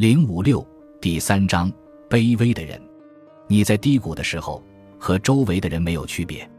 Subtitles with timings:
[0.00, 0.66] 零五六
[0.98, 1.70] 第三章：
[2.08, 2.80] 卑微的人。
[3.46, 4.64] 你在低谷的时候，
[4.98, 6.50] 和周围的人没有区别。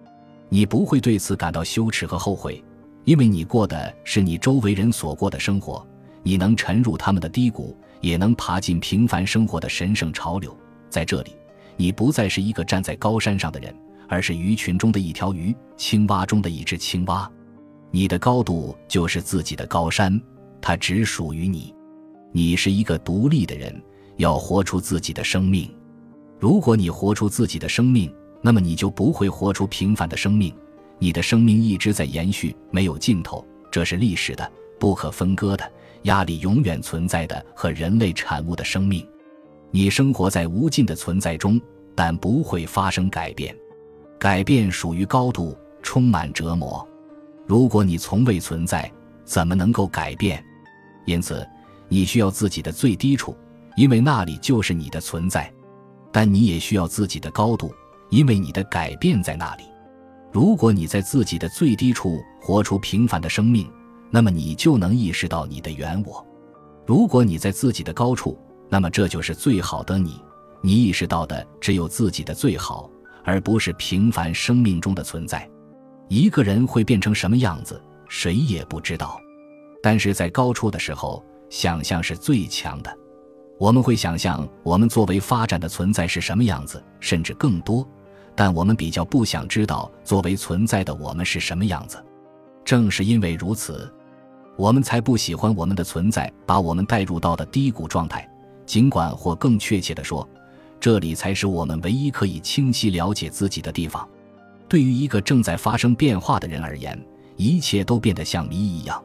[0.48, 2.64] 你不会对此感到羞耻和后悔，
[3.04, 5.83] 因为你过的是你周围人所过的生活。
[6.22, 10.55] 你能沉入他们的低谷，也能爬进平凡生活的神圣潮流。
[10.88, 11.36] 在这里，
[11.76, 13.76] 你不再是一个站在高山上的人，
[14.08, 17.28] 而是鱼群中的一条鱼，青蛙中的一只青蛙。
[17.89, 20.21] 你的高度就是自己的高山，
[20.62, 21.73] 它只属于你。
[22.32, 23.82] 你是一个独立的人，
[24.18, 25.70] 要活出自己的生命。
[26.39, 30.53] 如果你活出自己的生命，那么你就不会活出平凡的生命。
[30.98, 33.45] 你的生命一直在延续，没有尽头。
[33.70, 35.72] 这是历史的、不可分割的、
[36.03, 39.05] 压力永远存在的和人类产物的生命。
[39.70, 41.59] 你生活在无尽的存在中，
[41.95, 43.55] 但不会发生改变。
[44.17, 46.88] 改变属于高度，充满折磨。
[47.45, 48.91] 如果你从未存在，
[49.25, 50.44] 怎么能够改变？
[51.05, 51.45] 因此。
[51.91, 53.36] 你需要自己的最低处，
[53.76, 55.52] 因为那里就是你的存在；
[56.09, 57.70] 但你也需要自己的高度，
[58.09, 59.64] 因为你的改变在那里。
[60.31, 63.69] 如果你在自己的最低处活出平凡的生命，
[64.09, 66.25] 那么你就能意识到你的原我；
[66.88, 70.17] 如果你在自己的高处，那么这就是最好的你。
[70.62, 72.89] 你意识到的只有自己的最好，
[73.25, 75.45] 而不是平凡生命中的存在。
[76.08, 79.19] 一个人会变成什么样子，谁也不知道。
[79.84, 81.22] 但是在高处的时候。
[81.52, 82.97] 想象是最强的，
[83.59, 87.85] 我们会想象我们作为发展的存在是什么样子，甚至更多。
[88.33, 92.03] 但我们比较不想知道作为存在的我们是什么样子。
[92.63, 93.94] 正是因为如此，
[94.55, 98.25] 我们才不喜欢我们的存在把我们带入到的低谷状态。
[98.66, 100.25] 尽管，或更确切地说，
[100.79, 104.07] 这里才是我们唯一可以清晰了解自己的地方。
[104.69, 106.97] 对于一个正在发生变化的人而言，
[107.35, 109.03] 一切都变得像谜一样。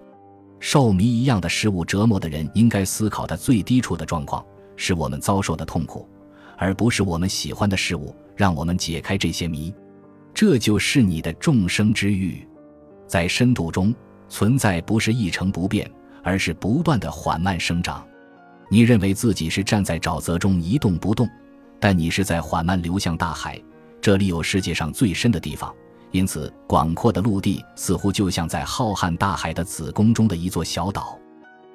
[0.59, 4.45] 受谜一样的事物折磨的人，应该思考他最低处的状况，
[4.77, 6.09] 是我们遭受的痛苦，
[6.57, 9.73] 而不是我们喜欢的事物让我们解开这些谜。
[10.35, 12.47] 这就是你的众生之欲。
[13.07, 13.95] 在深度中，
[14.29, 15.91] 存在不是一成不变，
[16.23, 18.07] 而是不断的缓慢生长。
[18.69, 21.29] 你认为自己是站在沼泽中一动不动，
[21.79, 23.61] 但你是在缓慢流向大海。
[24.01, 25.73] 这里有世界上最深的地方。
[26.17, 31.19] 因此，广阔的陆地似乎就像在浩瀚大海的子宫中的一座小岛。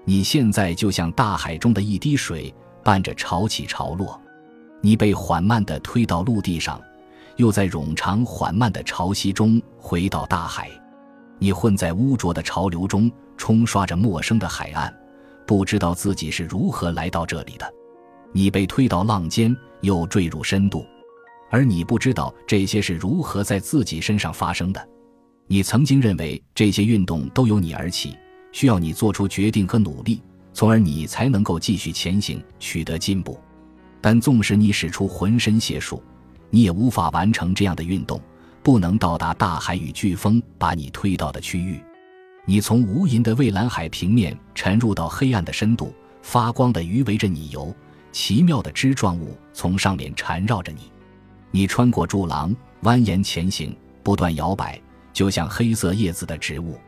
[0.03, 2.51] 你现在就像大海中的一滴水，
[2.83, 4.19] 伴着潮起潮落。
[4.81, 6.81] 你被缓慢地推到陆地上，
[7.35, 10.67] 又在冗长缓慢的潮汐中回到大海。
[11.37, 14.91] 你混在污浊的潮流中，冲刷着陌生的海岸，
[15.45, 17.73] 不知道自己是如何来到这里的。
[18.33, 20.83] 你被推到浪尖，又坠入深度。
[21.51, 24.89] 而你不知道这些是如何在自己身上发生的。
[25.47, 28.17] 你曾经认为这些运动都由你而起，
[28.53, 30.21] 需要你做出决定和努力，
[30.53, 33.37] 从而你才能够继续前行，取得进步。
[33.99, 36.01] 但纵使你使出浑身解数，
[36.49, 38.19] 你也无法完成这样的运动，
[38.63, 41.79] 不能到达大海与飓风把你推到的区域。
[42.45, 47.75] 你从无垠的蔚蓝海平面沉入到黑暗的深度，发光的鱼围着你游，
[48.13, 50.89] 奇妙的枝状物从上面缠绕着你。
[51.53, 54.81] 你穿过柱廊，蜿蜒前行，不断摇摆，
[55.11, 56.79] 就像黑色叶子的植物。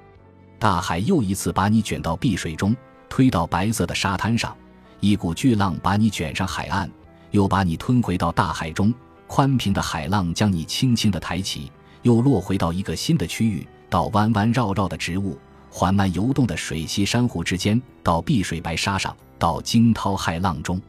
[0.57, 2.73] 大海又一次把你卷到碧水中，
[3.09, 4.55] 推到白色的沙滩上。
[5.01, 6.89] 一股巨浪把你卷上海岸，
[7.31, 8.93] 又把你吞回到大海中。
[9.27, 11.69] 宽平的海浪将你轻轻地抬起，
[12.03, 15.37] 又落回到一个新的区域，到弯弯绕绕的植物、
[15.69, 20.81] 缓慢游动的水栖珊瑚之间，到碧水白沙上，到惊涛骇浪中。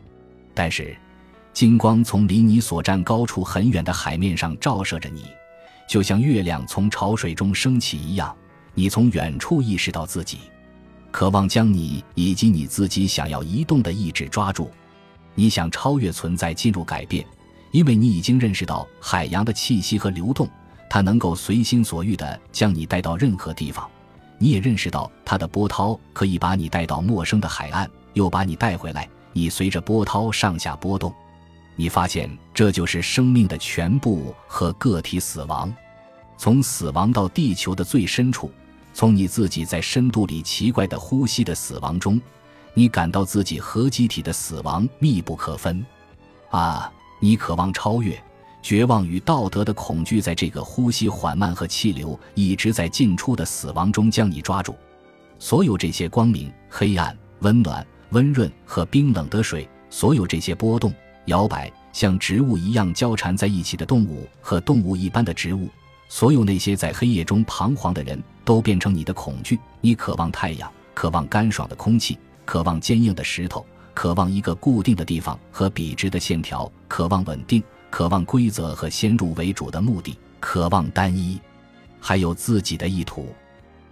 [0.55, 0.97] 但是。
[1.55, 5.27] 金光从离你所站高处很远的海面上照射着你，
[5.89, 8.35] 就像月亮从潮水中升起一样。
[8.75, 10.41] 你从远处意识到自己，
[11.13, 14.69] 渴望将你以及你自己想要移动的意志抓住。
[15.37, 17.25] 你想超越存在，进入改变，
[17.71, 20.49] 因为你已经认识到海洋的气息和流动，
[20.91, 23.89] 它能够随心所欲地将你带到任何地方。
[24.39, 29.09] 你也认识到它的波涛可以把你带到陌生的海岸，又把你带回来。
[29.33, 31.15] 你随着波涛上下波动。
[31.77, 35.75] 你发现这就是生命的全部和个体死亡，
[36.37, 38.51] 从死亡到地球的最深处，
[38.93, 42.21] 从你自己在深度里奇怪的呼吸的死亡中，
[42.75, 45.85] 你感到自己和机体的死亡密不可分。
[46.51, 48.23] 啊，你渴望超越，
[48.63, 54.77] 绝望与道德的恐惧，在这个呼吸缓慢和气流一直在进出的死亡中将你抓住。
[55.41, 60.95] 所有这些光明、黑暗、温暖、温润和冰冷的水，所有这些波动。
[61.27, 65.69] 摇摆像植物一样交缠在一起的动物和动物一般的植物，
[66.09, 69.59] 所有那些在黑夜中彷徨的人都变成你的恐惧。
[69.81, 81.41] 你渴望太阳，渴望干爽的空气，渴望坚硬的石头，渴望一个固定的地方和笔直的线条，渴望稳定，渴望规则和先入为主的目的，渴望单一，
[82.01, 83.29] 还有自己的意图。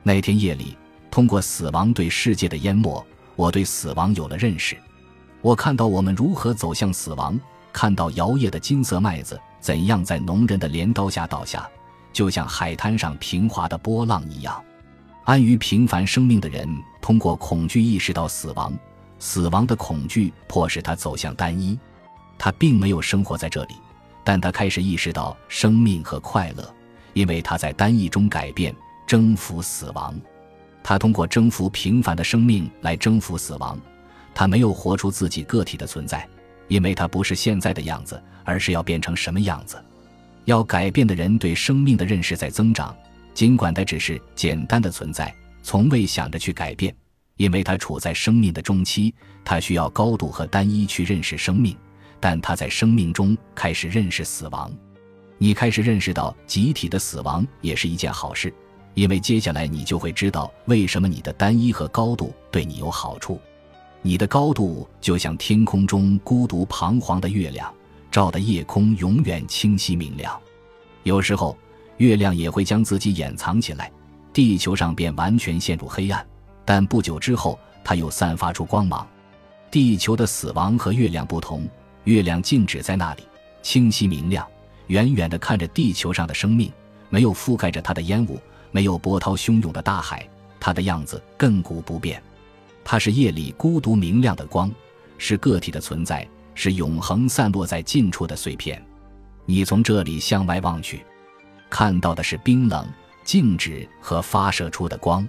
[0.03, 0.77] 那天夜里，
[1.11, 3.05] 通过死亡对世界的淹没，
[3.37, 4.77] 我对死亡有了认识。
[5.43, 7.39] 我看到我们如何走向死亡，
[7.73, 11.69] 看到摇曳的金色麦子怎样在农人的镰刀下倒下，
[12.13, 14.63] 就像海滩上平滑的波浪一样。
[15.25, 16.69] 安于平凡生命的人，
[17.01, 18.73] 通过恐惧意识到死亡，
[19.19, 21.79] 死亡的恐惧迫使他走向单一。
[22.39, 23.75] 他并没有生活在这里，
[24.23, 26.73] 但他开始意识到生命和快乐，
[27.15, 28.75] 因为他在单一中改变、
[29.09, 30.17] 征服死亡。
[30.85, 33.77] 他通过征服平凡的生命来征服死亡。
[34.35, 36.27] 他没有活出自己个体的存在，
[36.69, 39.83] 因为他不是现在的样子，而是要变成什么样子。
[40.45, 42.95] 要改变的人对生命的认识在增长。
[43.35, 46.95] 尽管他只是简单的存在，从未想着去改变，
[47.37, 49.15] 因为他处在生命的中期，
[49.45, 51.77] 他需要高度和单一去认识生命。
[52.21, 54.71] 但他在生命中开始认识死亡，
[55.39, 58.53] 你开始认识到集体的死亡也是一件好事，
[58.95, 63.41] 因为接下来你就会知道为什么你的单一和高度对你有好处。
[64.03, 67.73] 你的高度就像天空中孤独彷徨的月亮，
[68.11, 70.39] 照得夜空永远清晰明亮。
[71.03, 71.57] 有时候。
[71.99, 73.93] 月亮也会将自己掩藏起来，
[74.33, 76.27] 地球上便完全陷入黑暗。
[76.65, 79.07] 但不久之后，它又散发出光芒。
[79.71, 81.69] 地球的死亡和月亮不同，
[82.05, 83.23] 月亮静止在那里，
[83.63, 84.45] 清晰明亮，
[84.89, 86.73] 远远地看着地球上的生命，
[87.09, 88.41] 没有覆盖着它的烟雾，
[88.73, 90.29] 没有波涛汹涌的大海，
[90.59, 92.21] 它的样子亘古不变。
[92.85, 94.71] 它是夜里孤独明亮的光，
[95.19, 98.83] 是个体的存在，是永恒散落在近处的碎片。
[99.47, 101.05] 你从这里向外望去。
[101.71, 102.87] 看到的是冰冷、
[103.25, 105.27] 静止和发射出的光，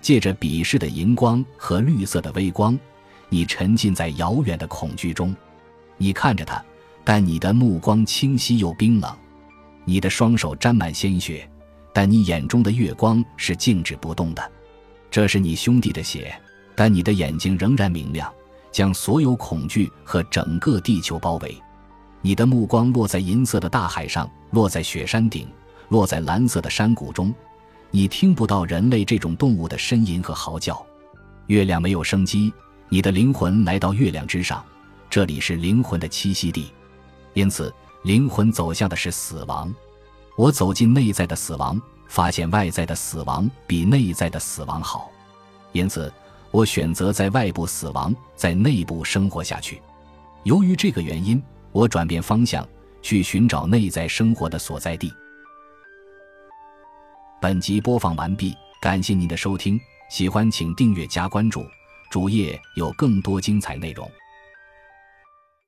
[0.00, 2.78] 借着鄙视的荧光和绿色的微光，
[3.28, 5.34] 你沉浸在遥远的恐惧中。
[5.98, 6.64] 你看着它，
[7.04, 9.10] 但你的目光清晰又冰冷；
[9.84, 11.48] 你的双手沾满鲜血，
[11.92, 14.52] 但你眼中的月光是静止不动的。
[15.10, 16.34] 这是你兄弟的血，
[16.74, 18.32] 但你的眼睛仍然明亮，
[18.72, 21.56] 将所有恐惧和整个地球包围。
[22.20, 25.48] 你的目光落在银色的大海上，落在雪山顶。
[25.90, 27.32] 落在蓝色的山谷中，
[27.90, 30.84] 你听不到人类这种动物的呻吟和嚎叫。
[31.46, 32.52] 月亮没有生机，
[32.88, 34.64] 你的灵魂来到月亮之上，
[35.10, 36.72] 这里是灵魂的栖息地。
[37.34, 37.72] 因此，
[38.02, 39.72] 灵魂走向的是死亡。
[40.38, 45.10] 我走进内在的死亡，发现外在的死亡比内在的死亡好。
[45.72, 46.12] 因此，
[46.54, 49.82] 我选择在外部死亡，在内部生活下去。
[50.44, 51.42] 由于这个原因，
[51.72, 52.64] 我转变方向，
[53.02, 55.12] 去寻找内在生活的所在地。
[57.42, 61.66] 本集播放完毕，感谢您的收听，喜欢请订阅加关注，
[62.08, 64.08] 主页有更多精彩内容。